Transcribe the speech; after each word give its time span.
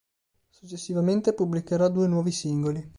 Successivamente 0.49 1.31
pubblicherà 1.31 1.87
due 1.87 2.07
nuovi 2.07 2.31
singoli. 2.31 2.89